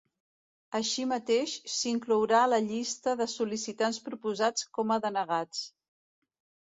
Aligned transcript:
Així 0.79 1.03
mateix, 1.09 1.53
s'inclourà 1.73 2.41
la 2.53 2.59
llista 2.69 3.15
de 3.21 3.29
sol·licitants 3.37 4.01
proposats 4.09 4.67
com 4.79 4.95
a 4.97 5.01
denegats. 5.05 5.63